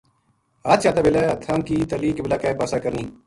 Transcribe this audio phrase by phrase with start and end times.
[0.67, 3.03] ہتھ چاتے بلے ہتھاں کی تلی قبلے کے پاسے کرنی۔